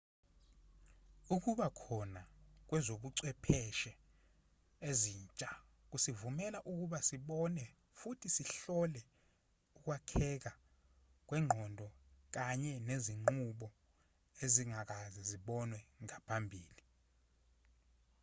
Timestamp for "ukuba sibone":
6.71-7.63